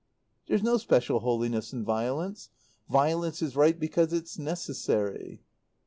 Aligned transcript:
"There's 0.47 0.63
no 0.63 0.77
special 0.77 1.19
holiness 1.19 1.73
in 1.73 1.85
violence. 1.85 2.49
Violence 2.89 3.39
is 3.43 3.55
right 3.55 3.79
because 3.79 4.13
it's 4.13 4.39
necessary." 4.39 5.43